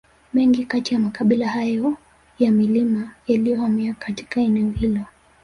[0.33, 1.97] Mengi kati ya makabila hayo
[2.39, 5.05] ya milimani yalihamia katika eneo hilo